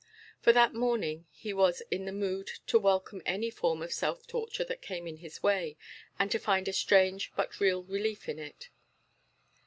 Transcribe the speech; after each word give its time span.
For 0.39 0.51
that 0.53 0.73
morning 0.73 1.27
he 1.29 1.53
was 1.53 1.83
in 1.91 2.05
the 2.05 2.11
mood 2.11 2.49
to 2.65 2.79
welcome 2.79 3.21
any 3.23 3.51
form 3.51 3.83
of 3.83 3.93
self 3.93 4.25
torture 4.25 4.63
that 4.63 4.81
came 4.81 5.05
in 5.05 5.17
his 5.17 5.43
way, 5.43 5.77
and 6.17 6.31
to 6.31 6.39
find 6.39 6.67
a 6.67 6.73
strange 6.73 7.31
but 7.35 7.59
real 7.59 7.83
relief 7.83 8.27
in 8.27 8.39
it. 8.39 8.69